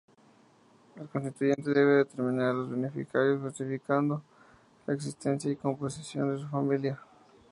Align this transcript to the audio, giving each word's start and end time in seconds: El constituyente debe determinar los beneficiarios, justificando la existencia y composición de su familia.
El 0.95 1.07
constituyente 1.09 1.69
debe 1.75 1.97
determinar 1.97 2.55
los 2.55 2.71
beneficiarios, 2.71 3.39
justificando 3.43 4.23
la 4.87 4.95
existencia 4.95 5.51
y 5.51 5.55
composición 5.55 6.33
de 6.35 6.41
su 6.41 6.49
familia. 6.49 6.99